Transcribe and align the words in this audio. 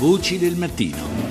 Voci 0.00 0.38
del 0.38 0.56
mattino. 0.56 1.29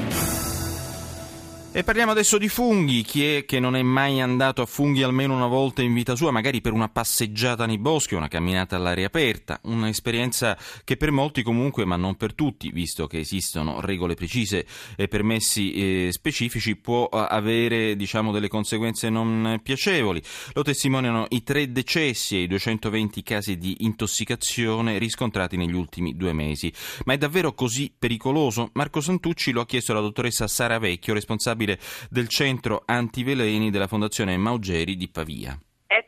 E 1.71 1.83
parliamo 1.83 2.09
adesso 2.09 2.39
di 2.39 2.49
funghi. 2.49 3.03
Chi 3.03 3.23
è 3.23 3.45
che 3.45 3.59
non 3.59 3.75
è 3.75 3.83
mai 3.83 4.21
andato 4.21 4.63
a 4.63 4.65
funghi 4.65 5.03
almeno 5.03 5.35
una 5.35 5.45
volta 5.45 5.83
in 5.83 5.93
vita 5.93 6.15
sua, 6.15 6.31
magari 6.31 6.61
per 6.61 6.73
una 6.73 6.89
passeggiata 6.89 7.67
nei 7.67 7.77
boschi 7.77 8.15
o 8.15 8.17
una 8.17 8.27
camminata 8.27 8.75
all'aria 8.75 9.05
aperta? 9.05 9.59
Un'esperienza 9.65 10.57
che 10.83 10.97
per 10.97 11.11
molti 11.11 11.43
comunque, 11.43 11.85
ma 11.85 11.95
non 11.95 12.15
per 12.15 12.33
tutti, 12.33 12.71
visto 12.71 13.05
che 13.05 13.19
esistono 13.19 13.81
regole 13.81 14.15
precise 14.15 14.65
e 14.95 15.07
permessi 15.07 16.07
eh, 16.07 16.11
specifici, 16.11 16.75
può 16.75 17.07
eh, 17.13 17.27
avere 17.29 17.95
diciamo, 17.95 18.31
delle 18.31 18.47
conseguenze 18.47 19.11
non 19.11 19.59
piacevoli. 19.61 20.23
Lo 20.53 20.63
testimoniano 20.63 21.27
i 21.29 21.43
tre 21.43 21.71
decessi 21.71 22.35
e 22.35 22.41
i 22.41 22.47
220 22.47 23.21
casi 23.21 23.59
di 23.59 23.77
intossicazione 23.81 24.97
riscontrati 24.97 25.55
negli 25.55 25.75
ultimi 25.75 26.15
due 26.17 26.33
mesi. 26.33 26.73
Ma 27.05 27.13
è 27.13 27.17
davvero 27.17 27.53
così 27.53 27.93
pericoloso? 27.95 28.71
Marco 28.73 29.01
Santucci 29.01 29.51
lo 29.51 29.61
ha 29.61 29.67
chiesto 29.67 29.91
alla 29.91 30.01
dottoressa 30.01 30.47
Sara 30.47 30.79
Vecchio, 30.79 31.13
responsabile 31.13 31.57
responsabile 31.59 31.79
del 32.09 32.27
centro 32.27 32.83
antiveleni 32.85 33.69
della 33.69 33.87
Fondazione 33.87 34.37
Maugeri 34.37 34.95
di 34.95 35.09
Pavia 35.09 35.59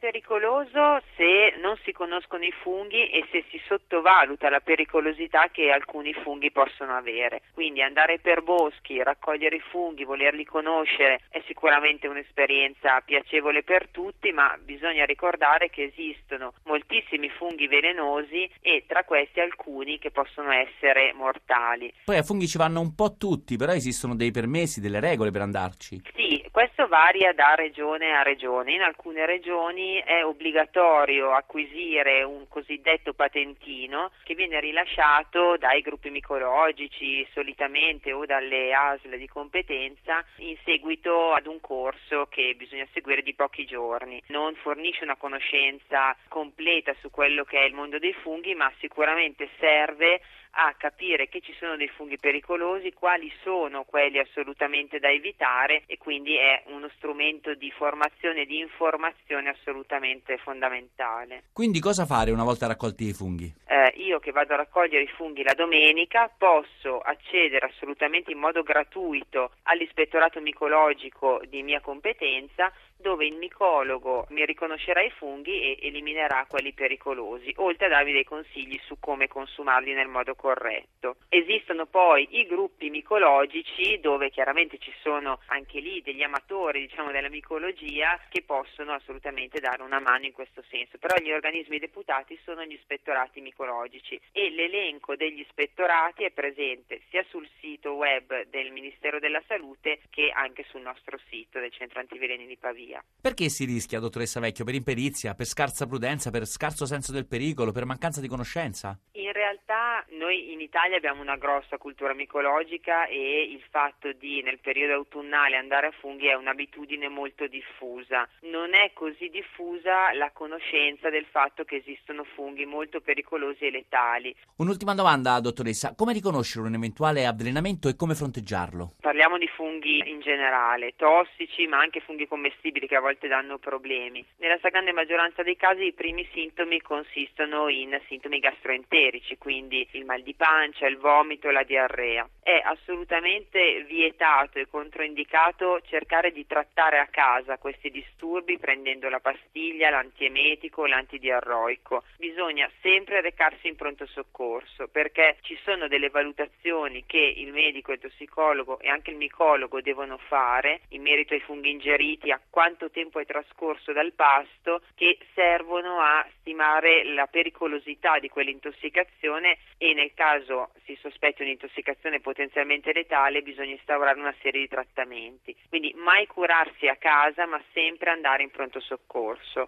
pericoloso 0.01 0.99
se 1.15 1.53
non 1.61 1.77
si 1.83 1.91
conoscono 1.91 2.43
i 2.43 2.51
funghi 2.51 3.11
e 3.11 3.23
se 3.29 3.45
si 3.51 3.61
sottovaluta 3.67 4.49
la 4.49 4.59
pericolosità 4.59 5.49
che 5.51 5.69
alcuni 5.69 6.11
funghi 6.11 6.51
possono 6.51 6.95
avere. 6.97 7.43
Quindi 7.53 7.83
andare 7.83 8.17
per 8.17 8.41
boschi, 8.41 9.03
raccogliere 9.03 9.57
i 9.57 9.63
funghi, 9.69 10.03
volerli 10.03 10.43
conoscere 10.43 11.21
è 11.29 11.43
sicuramente 11.45 12.07
un'esperienza 12.07 12.99
piacevole 13.01 13.61
per 13.61 13.89
tutti, 13.89 14.31
ma 14.31 14.57
bisogna 14.59 15.05
ricordare 15.05 15.69
che 15.69 15.93
esistono 15.93 16.53
moltissimi 16.63 17.29
funghi 17.29 17.67
velenosi 17.67 18.49
e 18.59 18.85
tra 18.87 19.03
questi 19.03 19.39
alcuni 19.39 19.99
che 19.99 20.09
possono 20.09 20.51
essere 20.51 21.13
mortali. 21.13 21.93
Poi 22.05 22.17
a 22.17 22.23
funghi 22.23 22.47
ci 22.47 22.57
vanno 22.57 22.81
un 22.81 22.95
po' 22.95 23.17
tutti, 23.17 23.55
però 23.55 23.71
esistono 23.71 24.15
dei 24.15 24.31
permessi, 24.31 24.81
delle 24.81 24.99
regole 24.99 25.29
per 25.29 25.41
andarci. 25.41 26.01
Sì, 26.15 26.43
questo 26.51 26.87
varia 26.87 27.31
da 27.31 27.55
regione 27.55 28.11
a 28.11 28.23
regione. 28.23 28.73
In 28.73 28.81
alcune 28.81 29.25
regioni 29.25 29.97
è 29.99 30.25
obbligatorio 30.25 31.31
acquisire 31.31 32.23
un 32.23 32.45
cosiddetto 32.49 33.13
patentino 33.13 34.11
che 34.23 34.35
viene 34.35 34.59
rilasciato 34.59 35.55
dai 35.55 35.81
gruppi 35.81 36.09
micologici 36.09 37.25
solitamente 37.31 38.11
o 38.11 38.25
dalle 38.25 38.73
ASL 38.73 39.17
di 39.17 39.29
competenza 39.29 40.23
in 40.39 40.57
seguito 40.65 41.31
ad 41.31 41.47
un 41.47 41.61
corso 41.61 42.27
che 42.29 42.53
bisogna 42.57 42.87
seguire 42.91 43.21
di 43.21 43.33
pochi 43.33 43.65
giorni. 43.65 44.21
Non 44.27 44.53
fornisce 44.55 45.05
una 45.05 45.15
conoscenza 45.15 46.13
completa 46.27 46.93
su 46.99 47.09
quello 47.09 47.45
che 47.45 47.61
è 47.61 47.63
il 47.63 47.73
mondo 47.73 47.97
dei 47.97 48.13
funghi, 48.13 48.55
ma 48.55 48.69
sicuramente 48.79 49.47
serve 49.57 50.19
a 50.51 50.73
capire 50.77 51.29
che 51.29 51.41
ci 51.41 51.53
sono 51.59 51.75
dei 51.75 51.87
funghi 51.87 52.17
pericolosi, 52.17 52.93
quali 52.93 53.31
sono 53.43 53.83
quelli 53.83 54.19
assolutamente 54.19 54.99
da 54.99 55.09
evitare 55.09 55.83
e 55.85 55.97
quindi 55.97 56.35
è 56.35 56.63
uno 56.67 56.89
strumento 56.95 57.53
di 57.53 57.71
formazione 57.71 58.41
e 58.41 58.45
di 58.45 58.59
informazione 58.59 59.49
assolutamente 59.49 60.37
fondamentale. 60.37 61.43
Quindi 61.53 61.79
cosa 61.79 62.05
fare 62.05 62.31
una 62.31 62.43
volta 62.43 62.67
raccolti 62.67 63.05
i 63.05 63.13
funghi? 63.13 63.53
Eh, 63.67 63.93
io 63.97 64.19
che 64.19 64.31
vado 64.31 64.53
a 64.53 64.57
raccogliere 64.57 65.03
i 65.03 65.07
funghi 65.07 65.43
la 65.43 65.53
domenica 65.53 66.29
posso 66.35 66.99
accedere 66.99 67.67
assolutamente 67.67 68.31
in 68.31 68.39
modo 68.39 68.63
gratuito 68.63 69.51
all'ispettorato 69.63 70.41
micologico 70.41 71.41
di 71.47 71.63
mia 71.63 71.79
competenza 71.79 72.71
dove 73.01 73.25
il 73.25 73.35
micologo 73.35 74.27
mi 74.29 74.45
riconoscerà 74.45 75.01
i 75.01 75.09
funghi 75.09 75.61
e 75.61 75.79
eliminerà 75.81 76.45
quelli 76.47 76.71
pericolosi, 76.71 77.51
oltre 77.57 77.87
a 77.87 77.89
darvi 77.89 78.11
dei 78.13 78.23
consigli 78.23 78.79
su 78.85 78.97
come 78.99 79.27
consumarli 79.27 79.93
nel 79.93 80.07
modo 80.07 80.35
corretto. 80.41 81.15
Esistono 81.29 81.85
poi 81.85 82.27
i 82.39 82.45
gruppi 82.45 82.89
micologici 82.89 83.99
dove 83.99 84.29
chiaramente 84.29 84.77
ci 84.77 84.91
sono 85.01 85.39
anche 85.47 85.79
lì 85.79 86.01
degli 86.01 86.23
amatori 86.23 86.87
diciamo, 86.87 87.11
della 87.11 87.29
micologia 87.29 88.19
che 88.27 88.43
possono 88.43 88.93
assolutamente 88.93 89.59
dare 89.59 89.83
una 89.83 89.99
mano 89.99 90.25
in 90.25 90.33
questo 90.33 90.63
senso, 90.69 90.97
però 90.97 91.15
gli 91.23 91.31
organismi 91.31 91.79
deputati 91.79 92.37
sono 92.43 92.63
gli 92.65 92.73
ispettorati 92.73 93.39
micologici 93.39 94.19
e 94.31 94.49
l'elenco 94.49 95.15
degli 95.15 95.39
ispettorati 95.39 96.23
è 96.23 96.31
presente 96.31 97.01
sia 97.09 97.23
sul 97.29 97.47
sito 97.59 97.93
web 97.93 98.47
del 98.49 98.71
Ministero 98.71 99.19
della 99.19 99.41
Salute 99.47 100.01
che 100.09 100.31
anche 100.33 100.65
sul 100.69 100.81
nostro 100.81 101.17
sito 101.29 101.59
del 101.59 101.71
Centro 101.71 101.99
Antiveleni 101.99 102.45
di 102.45 102.57
Pavia 102.57 102.81
via. 102.81 103.03
Perché 103.21 103.49
si 103.49 103.65
rischia, 103.65 103.99
dottoressa 103.99 104.39
Vecchio? 104.39 104.65
Per 104.65 104.73
imperizia, 104.73 105.35
per 105.35 105.45
scarsa 105.45 105.85
prudenza, 105.85 106.31
per 106.31 106.45
scarso 106.45 106.85
senso 106.85 107.11
del 107.11 107.27
pericolo, 107.27 107.71
per 107.71 107.85
mancanza 107.85 108.19
di 108.19 108.27
conoscenza? 108.27 108.99
In 109.31 109.37
realtà 109.37 110.03
noi 110.17 110.51
in 110.51 110.59
Italia 110.59 110.97
abbiamo 110.97 111.21
una 111.21 111.37
grossa 111.37 111.77
cultura 111.77 112.13
micologica 112.13 113.05
e 113.05 113.43
il 113.43 113.63
fatto 113.69 114.11
di 114.11 114.41
nel 114.41 114.59
periodo 114.59 114.95
autunnale 114.95 115.55
andare 115.55 115.87
a 115.87 115.91
funghi 115.91 116.27
è 116.27 116.33
un'abitudine 116.33 117.07
molto 117.07 117.47
diffusa. 117.47 118.27
Non 118.41 118.73
è 118.73 118.91
così 118.91 119.29
diffusa 119.29 120.11
la 120.15 120.31
conoscenza 120.31 121.09
del 121.09 121.25
fatto 121.31 121.63
che 121.63 121.77
esistono 121.77 122.25
funghi 122.25 122.65
molto 122.65 122.99
pericolosi 122.99 123.67
e 123.67 123.71
letali. 123.71 124.35
Un'ultima 124.57 124.93
domanda, 124.95 125.39
dottoressa. 125.39 125.95
Come 125.95 126.11
riconoscere 126.11 126.67
un 126.67 126.73
eventuale 126.73 127.25
avvelenamento 127.25 127.87
e 127.87 127.95
come 127.95 128.15
fronteggiarlo? 128.15 128.95
Parliamo 128.99 129.37
di 129.37 129.47
funghi 129.47 130.09
in 130.09 130.19
generale, 130.19 130.93
tossici 130.97 131.67
ma 131.67 131.79
anche 131.79 132.01
funghi 132.01 132.27
commestibili 132.27 132.85
che 132.85 132.97
a 132.97 132.99
volte 132.99 133.29
danno 133.29 133.59
problemi. 133.59 134.25
Nella 134.39 134.57
stragrande 134.57 134.91
maggioranza 134.91 135.41
dei 135.41 135.55
casi 135.55 135.85
i 135.85 135.93
primi 135.93 136.27
sintomi 136.33 136.81
consistono 136.81 137.69
in 137.69 137.97
sintomi 138.09 138.39
gastroenterici, 138.39 139.19
quindi 139.37 139.87
il 139.91 140.05
mal 140.05 140.21
di 140.21 140.33
pancia, 140.33 140.87
il 140.87 140.97
vomito, 140.97 141.49
la 141.49 141.63
diarrea. 141.63 142.27
È 142.41 142.61
assolutamente 142.63 143.83
vietato 143.83 144.59
e 144.59 144.67
controindicato 144.67 145.81
cercare 145.81 146.31
di 146.31 146.45
trattare 146.45 146.99
a 146.99 147.07
casa 147.07 147.57
questi 147.57 147.89
disturbi 147.89 148.57
prendendo 148.57 149.09
la 149.09 149.19
pastiglia, 149.19 149.89
l'antiemetico, 149.89 150.85
l'antidiarroico. 150.85 152.03
Bisogna 152.17 152.69
sempre 152.81 153.21
recarsi 153.21 153.67
in 153.67 153.75
pronto 153.75 154.05
soccorso 154.07 154.87
perché 154.87 155.37
ci 155.41 155.57
sono 155.63 155.87
delle 155.87 156.09
valutazioni 156.09 157.03
che 157.05 157.17
il 157.17 157.51
medico, 157.51 157.91
il 157.91 157.99
tossicologo 157.99 158.79
e 158.79 158.89
anche 158.89 159.11
il 159.11 159.17
micologo 159.17 159.81
devono 159.81 160.17
fare 160.17 160.81
in 160.89 161.01
merito 161.01 161.33
ai 161.33 161.39
funghi 161.41 161.71
ingeriti, 161.71 162.31
a 162.31 162.41
quanto 162.49 162.89
tempo 162.89 163.19
è 163.19 163.25
trascorso 163.25 163.91
dal 163.91 164.13
pasto 164.13 164.81
che 164.95 165.17
servono 165.33 165.99
a 165.99 166.25
stimare 166.51 167.05
la 167.13 167.27
pericolosità 167.27 168.19
di 168.19 168.27
quell'intossicazione 168.27 169.57
e 169.77 169.93
nel 169.93 170.11
caso 170.13 170.71
si 170.83 170.97
sospetti 170.99 171.43
un'intossicazione 171.43 172.19
potenzialmente 172.19 172.91
letale 172.91 173.41
bisogna 173.41 173.71
instaurare 173.71 174.19
una 174.19 174.35
serie 174.41 174.61
di 174.61 174.67
trattamenti. 174.67 175.55
Quindi 175.69 175.93
mai 175.95 176.27
curarsi 176.27 176.87
a 176.87 176.97
casa 176.97 177.45
ma 177.45 177.61
sempre 177.71 178.09
andare 178.09 178.43
in 178.43 178.51
pronto 178.51 178.81
soccorso. 178.81 179.59